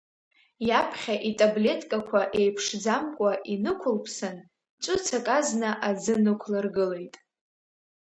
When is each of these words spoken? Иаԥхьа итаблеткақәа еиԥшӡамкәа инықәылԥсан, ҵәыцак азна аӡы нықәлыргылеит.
Иаԥхьа 0.67 1.15
итаблеткақәа 1.29 2.21
еиԥшӡамкәа 2.39 3.31
инықәылԥсан, 3.53 4.37
ҵәыцак 4.83 5.25
азна 5.37 5.71
аӡы 5.87 6.13
нықәлыргылеит. 6.23 7.15